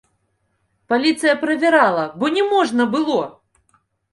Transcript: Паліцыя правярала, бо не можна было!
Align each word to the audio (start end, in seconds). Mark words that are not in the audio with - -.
Паліцыя 0.93 1.35
правярала, 1.43 2.07
бо 2.23 2.33
не 2.39 2.43
можна 2.57 2.83
было! 2.99 3.21